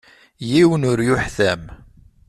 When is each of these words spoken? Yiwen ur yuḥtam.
Yiwen 0.49 0.87
ur 0.91 0.99
yuḥtam. 1.07 1.61